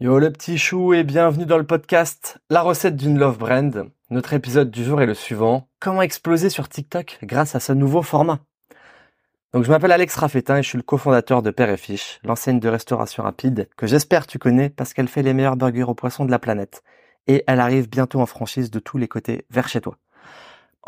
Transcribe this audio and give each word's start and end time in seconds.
Yo 0.00 0.20
le 0.20 0.30
petit 0.30 0.58
chou 0.58 0.94
et 0.94 1.02
bienvenue 1.02 1.44
dans 1.44 1.58
le 1.58 1.66
podcast 1.66 2.38
La 2.50 2.62
recette 2.62 2.94
d'une 2.94 3.18
love 3.18 3.36
brand. 3.36 3.90
Notre 4.10 4.32
épisode 4.32 4.70
du 4.70 4.84
jour 4.84 5.02
est 5.02 5.06
le 5.06 5.14
suivant. 5.14 5.66
Comment 5.80 6.02
exploser 6.02 6.50
sur 6.50 6.68
TikTok 6.68 7.18
grâce 7.24 7.56
à 7.56 7.60
ce 7.60 7.72
nouveau 7.72 8.02
format? 8.02 8.38
Donc 9.52 9.64
je 9.64 9.70
m'appelle 9.70 9.90
Alex 9.90 10.14
Raffetin 10.14 10.58
et 10.58 10.62
je 10.62 10.68
suis 10.68 10.78
le 10.78 10.84
cofondateur 10.84 11.42
de 11.42 11.50
Père 11.50 11.68
et 11.68 11.76
Fiche, 11.76 12.20
l'enseigne 12.22 12.60
de 12.60 12.68
restauration 12.68 13.24
rapide 13.24 13.68
que 13.76 13.88
j'espère 13.88 14.28
tu 14.28 14.38
connais 14.38 14.70
parce 14.70 14.94
qu'elle 14.94 15.08
fait 15.08 15.24
les 15.24 15.34
meilleurs 15.34 15.56
burgers 15.56 15.82
aux 15.82 15.94
poissons 15.94 16.24
de 16.24 16.30
la 16.30 16.38
planète. 16.38 16.84
Et 17.26 17.42
elle 17.48 17.58
arrive 17.58 17.88
bientôt 17.88 18.20
en 18.20 18.26
franchise 18.26 18.70
de 18.70 18.78
tous 18.78 18.98
les 18.98 19.08
côtés 19.08 19.46
vers 19.50 19.66
chez 19.66 19.80
toi. 19.80 19.96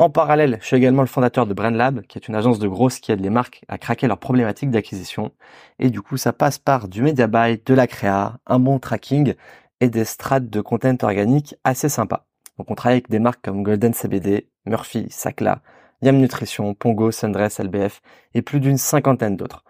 En 0.01 0.09
parallèle, 0.09 0.57
je 0.61 0.65
suis 0.65 0.75
également 0.75 1.03
le 1.03 1.07
fondateur 1.07 1.45
de 1.45 1.53
BrandLab, 1.53 2.01
qui 2.07 2.17
est 2.17 2.27
une 2.27 2.33
agence 2.33 2.57
de 2.57 2.67
grosses 2.67 2.99
qui 2.99 3.11
aide 3.11 3.21
les 3.21 3.29
marques 3.29 3.61
à 3.67 3.77
craquer 3.77 4.07
leurs 4.07 4.17
problématiques 4.17 4.71
d'acquisition. 4.71 5.31
Et 5.77 5.91
du 5.91 6.01
coup, 6.01 6.17
ça 6.17 6.33
passe 6.33 6.57
par 6.57 6.87
du 6.87 7.03
media 7.03 7.27
buy, 7.27 7.61
de 7.63 7.73
la 7.75 7.85
créa, 7.85 8.39
un 8.47 8.57
bon 8.57 8.79
tracking 8.79 9.35
et 9.79 9.89
des 9.89 10.03
strates 10.03 10.49
de 10.49 10.59
content 10.59 10.97
organique 11.03 11.53
assez 11.63 11.87
sympas. 11.87 12.25
Donc 12.57 12.71
on 12.71 12.73
travaille 12.73 12.95
avec 12.95 13.11
des 13.11 13.19
marques 13.19 13.43
comme 13.43 13.61
Golden 13.61 13.93
CBD, 13.93 14.47
Murphy, 14.65 15.05
Sacla, 15.11 15.61
Yam 16.01 16.17
Nutrition, 16.17 16.73
Pongo, 16.73 17.11
Sundress, 17.11 17.59
LBF 17.59 18.01
et 18.33 18.41
plus 18.41 18.59
d'une 18.59 18.79
cinquantaine 18.79 19.37
d'autres. 19.37 19.63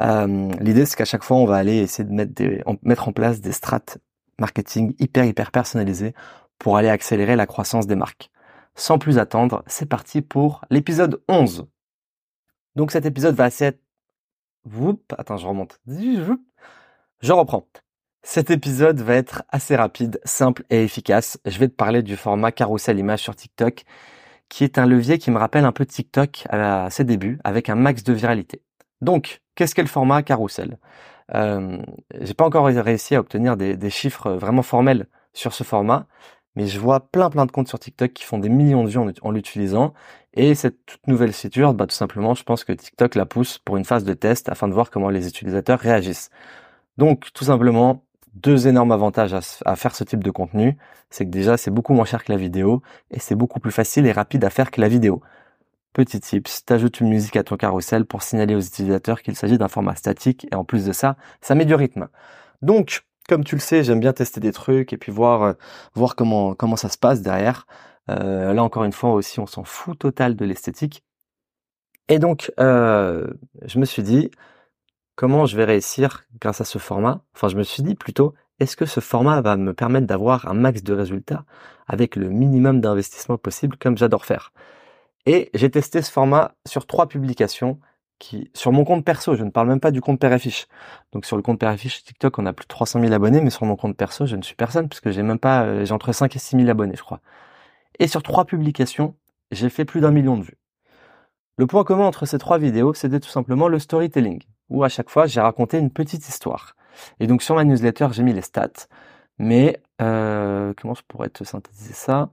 Euh, 0.00 0.50
L'idée 0.58 0.84
c'est 0.84 0.96
qu'à 0.96 1.04
chaque 1.04 1.22
fois 1.22 1.36
on 1.36 1.46
va 1.46 1.54
aller 1.54 1.76
essayer 1.76 2.08
de 2.08 2.12
mettre, 2.12 2.34
des, 2.34 2.64
mettre 2.82 3.06
en 3.06 3.12
place 3.12 3.40
des 3.40 3.52
strates 3.52 3.98
marketing 4.40 4.96
hyper 4.98 5.24
hyper 5.26 5.52
personnalisées 5.52 6.12
pour 6.58 6.76
aller 6.76 6.88
accélérer 6.88 7.36
la 7.36 7.46
croissance 7.46 7.86
des 7.86 7.94
marques 7.94 8.32
sans 8.74 8.98
plus 8.98 9.18
attendre, 9.18 9.62
c'est 9.66 9.86
parti 9.86 10.22
pour 10.22 10.62
l'épisode 10.70 11.22
11. 11.28 11.66
Donc 12.76 12.90
cet 12.92 13.06
épisode 13.06 13.34
va 13.34 13.44
assez 13.44 13.64
être... 13.66 13.80
Attends, 15.16 15.36
je 15.36 15.46
remonte. 15.46 15.80
Je 17.20 17.32
reprends. 17.32 17.66
Cet 18.22 18.50
épisode 18.50 19.00
va 19.00 19.14
être 19.14 19.42
assez 19.48 19.76
rapide, 19.76 20.20
simple 20.24 20.64
et 20.70 20.84
efficace. 20.84 21.38
Je 21.46 21.58
vais 21.58 21.68
te 21.68 21.74
parler 21.74 22.02
du 22.02 22.16
format 22.16 22.52
carousel 22.52 22.98
image 22.98 23.20
sur 23.20 23.34
TikTok, 23.34 23.84
qui 24.48 24.64
est 24.64 24.78
un 24.78 24.86
levier 24.86 25.18
qui 25.18 25.30
me 25.30 25.38
rappelle 25.38 25.64
un 25.64 25.72
peu 25.72 25.86
TikTok 25.86 26.44
à 26.50 26.90
ses 26.90 27.04
débuts, 27.04 27.38
avec 27.44 27.70
un 27.70 27.76
max 27.76 28.04
de 28.04 28.12
viralité. 28.12 28.62
Donc, 29.00 29.40
qu'est-ce 29.54 29.74
qu'est 29.74 29.82
le 29.82 29.88
format 29.88 30.22
carousel? 30.22 30.78
Euh, 31.34 31.78
J'ai 32.20 32.34
pas 32.34 32.44
encore 32.44 32.66
réussi 32.66 33.14
à 33.14 33.20
obtenir 33.20 33.56
des 33.56 33.90
chiffres 33.90 34.32
vraiment 34.32 34.62
formels 34.62 35.06
sur 35.32 35.54
ce 35.54 35.64
format, 35.64 36.06
mais 36.60 36.66
je 36.66 36.78
vois 36.78 37.00
plein 37.00 37.30
plein 37.30 37.46
de 37.46 37.52
comptes 37.52 37.68
sur 37.68 37.78
TikTok 37.78 38.12
qui 38.12 38.22
font 38.22 38.36
des 38.36 38.50
millions 38.50 38.84
de 38.84 38.90
vues 38.90 38.98
en, 39.22 39.30
l'utilisant. 39.30 39.94
Et 40.34 40.54
cette 40.54 40.84
toute 40.84 41.06
nouvelle 41.06 41.32
feature, 41.32 41.72
bah, 41.72 41.86
tout 41.86 41.94
simplement, 41.94 42.34
je 42.34 42.42
pense 42.42 42.64
que 42.64 42.72
TikTok 42.74 43.14
la 43.14 43.24
pousse 43.24 43.56
pour 43.56 43.78
une 43.78 43.86
phase 43.86 44.04
de 44.04 44.12
test 44.12 44.50
afin 44.50 44.68
de 44.68 44.74
voir 44.74 44.90
comment 44.90 45.08
les 45.08 45.26
utilisateurs 45.26 45.78
réagissent. 45.80 46.28
Donc, 46.98 47.32
tout 47.32 47.44
simplement, 47.44 48.04
deux 48.34 48.68
énormes 48.68 48.92
avantages 48.92 49.34
à, 49.64 49.76
faire 49.76 49.96
ce 49.96 50.04
type 50.04 50.22
de 50.22 50.30
contenu. 50.30 50.76
C'est 51.08 51.24
que 51.24 51.30
déjà, 51.30 51.56
c'est 51.56 51.70
beaucoup 51.70 51.94
moins 51.94 52.04
cher 52.04 52.22
que 52.24 52.30
la 52.30 52.36
vidéo 52.36 52.82
et 53.10 53.20
c'est 53.20 53.36
beaucoup 53.36 53.58
plus 53.58 53.72
facile 53.72 54.04
et 54.04 54.12
rapide 54.12 54.44
à 54.44 54.50
faire 54.50 54.70
que 54.70 54.82
la 54.82 54.88
vidéo. 54.88 55.22
Petit 55.94 56.20
tips, 56.20 56.66
t'ajoutes 56.66 57.00
une 57.00 57.08
musique 57.08 57.36
à 57.36 57.42
ton 57.42 57.56
carrousel 57.56 58.04
pour 58.04 58.22
signaler 58.22 58.54
aux 58.54 58.60
utilisateurs 58.60 59.22
qu'il 59.22 59.34
s'agit 59.34 59.56
d'un 59.56 59.68
format 59.68 59.94
statique 59.96 60.46
et 60.52 60.54
en 60.54 60.64
plus 60.64 60.84
de 60.84 60.92
ça, 60.92 61.16
ça 61.40 61.54
met 61.54 61.64
du 61.64 61.74
rythme. 61.74 62.08
Donc, 62.60 63.06
comme 63.30 63.44
tu 63.44 63.54
le 63.54 63.60
sais, 63.60 63.84
j'aime 63.84 64.00
bien 64.00 64.12
tester 64.12 64.40
des 64.40 64.52
trucs 64.52 64.92
et 64.92 64.98
puis 64.98 65.12
voir 65.12 65.42
euh, 65.44 65.52
voir 65.94 66.16
comment 66.16 66.54
comment 66.54 66.76
ça 66.76 66.88
se 66.88 66.98
passe 66.98 67.22
derrière. 67.22 67.66
Euh, 68.10 68.52
là 68.52 68.64
encore 68.64 68.84
une 68.84 68.92
fois 68.92 69.12
aussi, 69.12 69.38
on 69.40 69.46
s'en 69.46 69.64
fout 69.64 69.98
total 69.98 70.34
de 70.36 70.44
l'esthétique. 70.44 71.04
Et 72.08 72.18
donc, 72.18 72.52
euh, 72.58 73.28
je 73.66 73.78
me 73.78 73.84
suis 73.84 74.02
dit 74.02 74.30
comment 75.14 75.46
je 75.46 75.56
vais 75.56 75.64
réussir 75.64 76.24
grâce 76.40 76.60
à 76.60 76.64
ce 76.64 76.78
format? 76.78 77.22
Enfin, 77.36 77.48
je 77.48 77.56
me 77.56 77.62
suis 77.62 77.84
dit 77.84 77.94
plutôt, 77.94 78.34
est-ce 78.58 78.76
que 78.76 78.86
ce 78.86 79.00
format 79.00 79.40
va 79.42 79.56
me 79.56 79.74
permettre 79.74 80.06
d'avoir 80.08 80.48
un 80.48 80.54
max 80.54 80.82
de 80.82 80.92
résultats 80.92 81.44
avec 81.86 82.16
le 82.16 82.30
minimum 82.30 82.80
d'investissement 82.80 83.38
possible, 83.38 83.76
comme 83.76 83.96
j'adore 83.96 84.24
faire? 84.24 84.52
Et 85.26 85.50
j'ai 85.54 85.70
testé 85.70 86.02
ce 86.02 86.10
format 86.10 86.54
sur 86.66 86.86
trois 86.86 87.06
publications 87.06 87.78
sur 88.54 88.72
mon 88.72 88.84
compte 88.84 89.04
perso, 89.04 89.34
je 89.34 89.44
ne 89.44 89.50
parle 89.50 89.68
même 89.68 89.80
pas 89.80 89.90
du 89.90 90.00
compte 90.00 90.20
Père 90.20 90.36
Donc 91.12 91.24
sur 91.24 91.36
le 91.36 91.42
compte 91.42 91.58
Père 91.58 91.76
TikTok, 91.76 92.38
on 92.38 92.46
a 92.46 92.52
plus 92.52 92.64
de 92.64 92.68
300 92.68 93.00
000 93.00 93.12
abonnés, 93.12 93.40
mais 93.40 93.50
sur 93.50 93.64
mon 93.66 93.76
compte 93.76 93.96
perso, 93.96 94.26
je 94.26 94.36
ne 94.36 94.42
suis 94.42 94.54
personne 94.54 94.88
puisque 94.88 95.10
j'ai 95.10 95.22
même 95.22 95.38
pas, 95.38 95.62
euh, 95.64 95.84
j'ai 95.84 95.92
entre 95.92 96.12
5 96.12 96.34
et 96.36 96.38
6 96.38 96.56
000 96.56 96.68
abonnés, 96.68 96.96
je 96.96 97.02
crois. 97.02 97.20
Et 97.98 98.08
sur 98.08 98.22
trois 98.22 98.44
publications, 98.44 99.14
j'ai 99.50 99.68
fait 99.70 99.84
plus 99.84 100.00
d'un 100.00 100.10
million 100.10 100.36
de 100.36 100.42
vues. 100.42 100.58
Le 101.56 101.66
point 101.66 101.84
commun 101.84 102.04
entre 102.04 102.26
ces 102.26 102.38
trois 102.38 102.58
vidéos, 102.58 102.94
c'était 102.94 103.20
tout 103.20 103.28
simplement 103.28 103.68
le 103.68 103.78
storytelling, 103.78 104.42
où 104.70 104.84
à 104.84 104.88
chaque 104.88 105.10
fois, 105.10 105.26
j'ai 105.26 105.40
raconté 105.40 105.78
une 105.78 105.90
petite 105.90 106.28
histoire. 106.28 106.74
Et 107.20 107.26
donc 107.26 107.42
sur 107.42 107.54
ma 107.54 107.64
newsletter, 107.64 108.08
j'ai 108.12 108.22
mis 108.22 108.32
les 108.32 108.42
stats. 108.42 108.86
Mais 109.38 109.80
euh, 110.02 110.72
comment 110.80 110.94
je 110.94 111.02
pourrais 111.08 111.30
te 111.30 111.44
synthétiser 111.44 111.94
ça? 111.94 112.30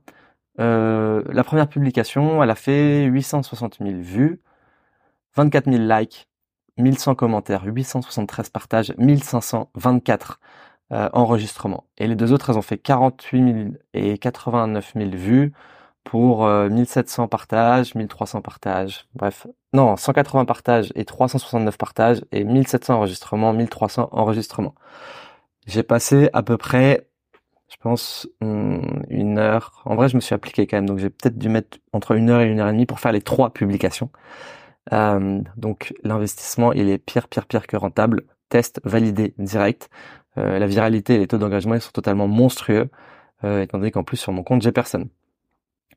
Euh, 0.59 1.23
La 1.29 1.43
première 1.43 1.67
publication, 1.69 2.43
elle 2.43 2.49
a 2.49 2.55
fait 2.55 3.05
860 3.05 3.77
000 3.81 3.99
vues. 4.01 4.41
24 5.37 5.71
000 5.71 5.83
likes, 5.83 6.27
1100 6.77 7.15
commentaires, 7.15 7.63
873 7.63 8.49
partages, 8.49 8.93
1524 8.97 10.39
euh, 10.91 11.09
enregistrements. 11.13 11.85
Et 11.97 12.07
les 12.07 12.15
deux 12.15 12.33
autres, 12.33 12.49
elles 12.49 12.57
ont 12.57 12.61
fait 12.61 12.77
48 12.77 13.53
000 13.53 13.69
et 13.93 14.17
89 14.17 14.93
000 14.95 15.09
vues 15.11 15.53
pour 16.03 16.47
1700 16.47 17.23
euh, 17.23 17.27
partages, 17.27 17.93
1300 17.93 18.41
partages, 18.41 19.05
bref, 19.13 19.45
non, 19.73 19.97
180 19.97 20.45
partages 20.45 20.91
et 20.95 21.03
369 21.03 21.77
partages 21.77 22.21
et 22.31 22.45
1700 22.45 22.95
enregistrements, 22.95 23.53
1300 23.53 24.09
enregistrements. 24.11 24.73
J'ai 25.65 25.83
passé 25.83 26.29
à 26.31 26.43
peu 26.43 26.57
près, 26.57 27.09
je 27.69 27.75
pense, 27.81 28.27
hmm, 28.39 28.79
une 29.09 29.37
heure. 29.37 29.81
En 29.85 29.95
vrai, 29.95 30.07
je 30.07 30.15
me 30.15 30.21
suis 30.21 30.33
appliqué 30.33 30.65
quand 30.65 30.77
même, 30.77 30.85
donc 30.87 30.99
j'ai 30.99 31.09
peut-être 31.09 31.37
dû 31.37 31.49
mettre 31.49 31.79
entre 31.91 32.13
une 32.13 32.29
heure 32.29 32.39
et 32.41 32.47
une 32.47 32.61
heure 32.61 32.69
et 32.69 32.71
demie 32.71 32.85
pour 32.85 33.01
faire 33.01 33.11
les 33.11 33.21
trois 33.21 33.49
publications. 33.51 34.09
Euh, 34.93 35.41
donc 35.57 35.93
l'investissement, 36.03 36.73
il 36.73 36.89
est 36.89 36.97
pire, 36.97 37.27
pire, 37.27 37.45
pire 37.45 37.67
que 37.67 37.77
rentable. 37.77 38.23
Test 38.49 38.79
validé 38.85 39.33
direct. 39.37 39.89
Euh, 40.37 40.59
la 40.59 40.67
viralité 40.67 41.15
et 41.15 41.17
les 41.19 41.27
taux 41.27 41.37
d'engagement, 41.37 41.75
ils 41.75 41.81
sont 41.81 41.91
totalement 41.91 42.27
monstrueux, 42.27 42.89
euh, 43.43 43.61
étant 43.61 43.79
donné 43.79 43.91
qu'en 43.91 44.03
plus 44.03 44.17
sur 44.17 44.31
mon 44.31 44.43
compte, 44.43 44.61
j'ai 44.61 44.71
personne. 44.71 45.09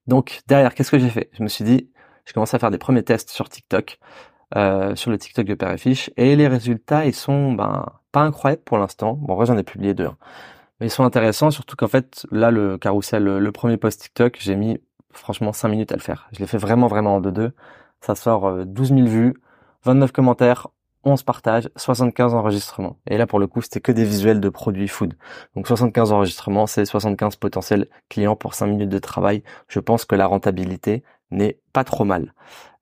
Donc 0.07 0.41
derrière, 0.47 0.75
qu'est-ce 0.75 0.91
que 0.91 0.99
j'ai 0.99 1.11
fait? 1.11 1.31
Je 1.35 1.43
me 1.43 1.49
suis 1.49 1.65
dit, 1.65 1.91
je 2.25 2.33
commence 2.33 2.55
à 2.55 2.59
faire 2.59 2.71
des 2.71 2.79
premiers 2.79 3.03
tests 3.03 3.31
sur 3.31 3.49
TikTok, 3.49 3.99
euh, 4.57 4.97
sur 4.97 5.11
le 5.11 5.19
TikTok 5.19 5.47
de 5.47 5.55
Père 5.55 5.73
et 5.73 5.79
Fiche, 5.79 6.11
et 6.17 6.37
les 6.37 6.49
résultats, 6.49 7.05
ils 7.07 7.15
sont 7.15 7.53
ben 7.53 7.87
pas 8.13 8.23
incroyables 8.23 8.63
pour 8.63 8.79
l'instant. 8.79 9.15
Bon, 9.15 9.35
vrai, 9.35 9.47
j'en 9.47 9.59
ai 9.59 9.63
publié 9.63 9.95
deux. 9.95 10.07
Hein. 10.07 10.17
Mais 10.81 10.87
ils 10.87 10.91
sont 10.91 11.05
intéressants, 11.05 11.51
surtout 11.51 11.77
qu'en 11.77 11.89
fait, 11.89 12.27
là, 12.31 12.51
le 12.51 12.79
carrousel, 12.79 13.25
le, 13.25 13.53
premier 13.53 13.77
post 13.77 14.01
TikTok, 14.01 14.39
j'ai 14.41 14.57
mis 14.57 14.81
franchement 15.13 15.53
5 15.53 15.69
minutes 15.69 15.93
à 15.93 15.97
le 15.97 16.01
faire. 16.01 16.29
Je 16.33 16.39
l'ai 16.41 16.47
fait 16.47 16.59
vraiment, 16.59 16.87
vraiment 16.89 17.17
en 17.17 17.21
deux-deux. 17.21 17.53
Ça 18.01 18.15
sort 18.15 18.65
12 18.65 18.93
euh, 18.93 18.97
000 18.97 19.09
vues, 19.09 19.35
29 19.85 20.13
commentaires, 20.13 20.69
11 21.05 21.23
partages, 21.23 21.71
75 21.77 22.35
enregistrements. 22.35 22.99
Et 23.07 23.17
là, 23.17 23.27
pour 23.27 23.39
le 23.39 23.47
coup, 23.47 23.63
c'était 23.63 23.81
que 23.81 23.93
des 23.93 24.05
visuels 24.05 24.41
de 24.41 24.49
produits 24.49 24.89
food. 24.89 25.15
Donc 25.57 25.67
75 25.67 26.13
enregistrements, 26.13 26.67
c'est 26.67 26.85
75 26.85 27.37
potentiels 27.37 27.89
clients 28.09 28.37
pour 28.37 28.55
5 28.55 28.67
minutes 28.67 28.91
de 28.91 28.99
travail. 28.99 29.43
Je 29.69 29.81
pense 29.81 30.05
que 30.05 30.15
la 30.15 30.27
rentabilité 30.27 31.03
n'est 31.31 31.59
pas 31.73 31.85
trop 31.85 32.05
mal. 32.05 32.35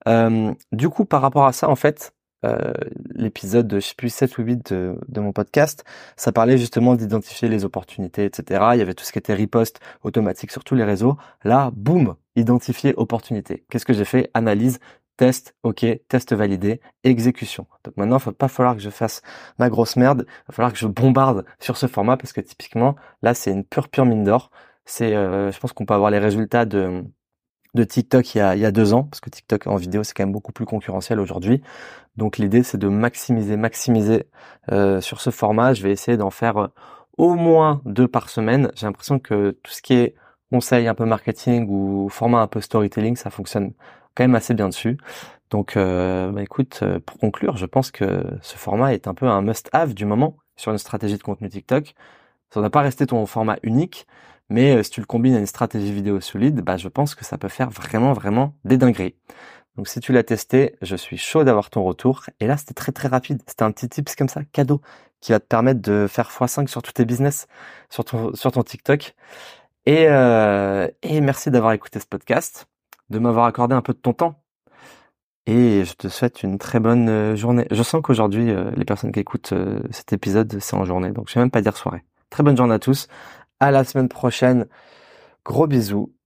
Euh, 0.09 0.53
du 0.73 0.89
coup, 0.89 1.05
par 1.05 1.23
rapport 1.23 1.47
à 1.47 1.53
ça, 1.53 1.69
en 1.69 1.77
fait, 1.77 2.13
euh, 2.45 2.73
l'épisode 3.15 3.67
de 3.67 3.81
je 3.81 3.89
sais 3.89 3.95
plus 3.97 4.11
7 4.11 4.39
ou 4.39 4.43
8 4.43 4.73
de, 4.73 4.99
de, 5.09 5.21
mon 5.21 5.33
podcast, 5.33 5.85
ça 6.17 6.31
parlait 6.31 6.57
justement 6.57 6.95
d'identifier 6.95 7.49
les 7.49 7.65
opportunités, 7.65 8.25
etc. 8.25 8.65
Il 8.75 8.79
y 8.79 8.83
avait 8.83 8.95
tout 8.95 9.05
ce 9.05 9.13
qui 9.13 9.19
était 9.19 9.35
repost 9.35 9.81
automatique 10.03 10.53
sur 10.53 10.63
tous 10.63 10.77
les 10.77 10.85
réseaux. 10.85 11.17
Là, 11.45 11.71
boum, 11.75 12.15
identifier 12.37 12.95
opportunité. 12.97 13.65
Qu'est-ce 13.71 13.85
que 13.85 13.93
j'ai 13.93 14.05
fait? 14.05 14.31
Analyse, 14.35 14.79
test, 15.19 15.55
ok, 15.65 15.85
test 16.09 16.33
validé, 16.33 16.81
exécution. 17.05 17.67
Donc 17.85 17.97
maintenant, 17.99 18.19
il 18.19 18.25
va 18.25 18.33
pas 18.33 18.49
falloir 18.49 18.75
que 18.77 18.81
je 18.81 18.91
fasse 18.91 19.21
ma 19.59 19.69
grosse 19.69 19.97
merde, 19.97 20.25
il 20.27 20.45
va 20.49 20.55
falloir 20.55 20.73
que 20.73 20.79
je 20.79 20.87
bombarde 20.87 21.45
sur 21.61 21.77
ce 21.77 21.87
format 21.87 22.17
parce 22.17 22.33
que 22.33 22.41
typiquement, 22.41 22.97
là, 23.23 23.35
c'est 23.35 23.51
une 23.53 23.65
pure 23.65 23.89
pure 23.91 24.07
mine 24.07 24.25
d'or. 24.25 24.51
C'est, 24.87 25.15
euh, 25.15 25.53
je 25.53 25.59
pense 25.61 25.75
qu'on 25.75 25.85
peut 25.85 25.95
avoir 25.95 26.11
les 26.11 26.19
résultats 26.19 26.65
de 26.65 27.05
de 27.75 27.85
TikTok 27.85 28.35
il 28.35 28.39
y, 28.39 28.41
a, 28.41 28.57
il 28.57 28.61
y 28.63 28.65
a 28.65 28.71
deux 28.73 28.95
ans, 28.95 29.05
parce 29.05 29.21
que 29.21 29.31
TikTok 29.31 29.67
en 29.67 29.77
vidéo 29.77 30.03
c'est 30.03 30.15
quand 30.15 30.25
même 30.25 30.33
beaucoup 30.33 30.53
plus 30.53 30.65
concurrentiel 30.65 31.21
aujourd'hui. 31.21 31.63
Donc 32.17 32.39
l'idée 32.39 32.63
c'est 32.63 32.79
de 32.79 32.89
maximiser, 32.89 33.57
maximiser 33.57 34.25
euh, 34.73 35.01
sur 35.01 35.21
ce 35.21 35.31
format. 35.31 35.75
Je 35.75 35.83
vais 35.83 35.93
essayer 35.93 36.17
d'en 36.17 36.31
faire 36.31 36.57
euh, 36.59 36.69
au 37.19 37.35
moins 37.35 37.83
deux 37.85 38.09
par 38.09 38.31
semaine. 38.31 38.71
J'ai 38.75 38.87
l'impression 38.87 39.19
que 39.19 39.51
tout 39.63 39.73
ce 39.73 39.83
qui 39.83 39.95
est 39.95 40.15
conseil 40.51 40.89
un 40.89 40.95
peu 40.95 41.05
marketing 41.05 41.69
ou 41.69 42.09
format 42.09 42.41
un 42.41 42.47
peu 42.47 42.61
storytelling, 42.61 43.17
ça 43.17 43.31
fonctionne 43.31 43.73
quand 44.19 44.25
même 44.25 44.35
assez 44.35 44.53
bien 44.53 44.69
dessus. 44.69 44.99
Donc, 45.51 45.77
euh, 45.77 46.33
bah 46.33 46.43
écoute, 46.43 46.81
euh, 46.83 46.99
pour 46.99 47.19
conclure, 47.19 47.57
je 47.57 47.67
pense 47.67 47.93
que 47.93 48.25
ce 48.43 48.57
format 48.57 48.93
est 48.95 49.07
un 49.07 49.15
peu 49.15 49.27
un 49.27 49.43
must-have 49.43 49.95
du 49.95 50.07
moment 50.07 50.37
sur 50.57 50.73
une 50.73 50.79
stratégie 50.79 51.17
de 51.17 51.23
contenu 51.23 51.49
TikTok. 51.49 51.95
Ça 52.51 52.61
n'a 52.61 52.69
pas 52.69 52.81
resté 52.81 53.07
ton 53.07 53.25
format 53.27 53.59
unique, 53.63 54.09
mais 54.49 54.77
euh, 54.77 54.83
si 54.83 54.91
tu 54.91 55.01
le 55.01 55.07
combines 55.07 55.35
à 55.37 55.39
une 55.39 55.47
stratégie 55.47 55.93
vidéo 55.93 56.21
solide, 56.21 56.63
bah 56.63 56.77
je 56.77 56.89
pense 56.89 57.15
que 57.15 57.25
ça 57.25 57.39
peut 57.39 57.49
faire 57.49 57.71
vraiment, 57.71 58.13
vraiment 58.13 58.57
des 58.65 58.77
dingueries. 58.77 59.15
Donc 59.77 59.87
si 59.87 60.01
tu 60.01 60.13
l'as 60.13 60.25
testé, 60.25 60.75
je 60.83 60.97
suis 60.97 61.17
chaud 61.17 61.45
d'avoir 61.45 61.71
ton 61.71 61.85
retour. 61.85 62.25
Et 62.41 62.49
là, 62.49 62.57
c'était 62.57 62.75
très 62.75 62.91
très 62.91 63.07
rapide. 63.07 63.41
C'était 63.47 63.63
un 63.63 63.71
petit 63.71 63.89
tips 63.89 64.17
comme 64.17 64.29
ça, 64.29 64.43
cadeau, 64.53 64.81
qui 65.21 65.31
va 65.31 65.39
te 65.39 65.47
permettre 65.47 65.81
de 65.81 66.07
faire 66.09 66.29
x5 66.29 66.67
sur 66.67 66.83
tous 66.83 66.93
tes 66.93 67.05
business, 67.05 67.47
sur 67.89 68.05
ton, 68.05 68.35
sur 68.35 68.51
ton 68.51 68.65
TikTok. 68.65 69.15
Et 69.87 70.09
merci 71.21 71.51
d'avoir 71.51 71.73
écouté 71.73 72.01
ce 72.01 72.07
podcast, 72.07 72.67
de 73.11 73.19
m'avoir 73.19 73.47
accordé 73.47 73.75
un 73.75 73.83
peu 73.83 73.93
de 73.93 73.99
ton 73.99 74.13
temps. 74.13 74.43
Et 75.47 75.85
je 75.85 75.95
te 75.95 76.09
souhaite 76.09 76.43
une 76.43 76.59
très 76.59 76.79
bonne 76.79 77.09
euh, 77.09 77.37
journée. 77.37 77.67
Je 77.71 77.83
sens 77.83 78.03
qu'aujourd'hui, 78.03 78.51
euh, 78.51 78.71
les 78.77 78.85
personnes 78.85 79.13
qui 79.13 79.21
écoutent 79.21 79.55
cet 79.91 80.13
épisode, 80.13 80.59
c'est 80.61 80.77
en 80.77 80.85
journée. 80.85 81.11
Donc 81.11 81.29
je 81.29 81.35
vais 81.35 81.41
même 81.41 81.51
pas 81.51 81.63
dire 81.63 81.77
soirée. 81.77 82.05
Très 82.31 82.43
bonne 82.43 82.57
journée 82.57 82.75
à 82.75 82.79
tous. 82.79 83.09
À 83.61 83.71
la 83.71 83.85
semaine 83.85 84.09
prochaine. 84.09 84.67
Gros 85.45 85.67
bisous 85.67 86.13